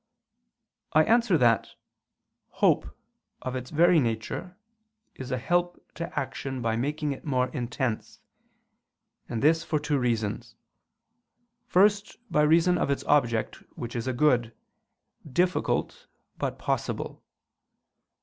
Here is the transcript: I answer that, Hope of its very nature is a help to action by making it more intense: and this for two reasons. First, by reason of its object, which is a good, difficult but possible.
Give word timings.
I 0.93 1.03
answer 1.03 1.37
that, 1.37 1.69
Hope 2.53 2.97
of 3.43 3.55
its 3.55 3.69
very 3.69 3.99
nature 3.99 4.57
is 5.13 5.29
a 5.29 5.37
help 5.37 5.77
to 5.93 6.19
action 6.19 6.59
by 6.59 6.75
making 6.75 7.11
it 7.11 7.23
more 7.23 7.49
intense: 7.49 8.19
and 9.29 9.43
this 9.43 9.63
for 9.63 9.79
two 9.79 9.99
reasons. 9.99 10.55
First, 11.67 12.17
by 12.31 12.41
reason 12.41 12.79
of 12.79 12.89
its 12.89 13.03
object, 13.03 13.57
which 13.75 13.95
is 13.95 14.07
a 14.07 14.11
good, 14.13 14.55
difficult 15.31 16.07
but 16.39 16.57
possible. 16.57 17.21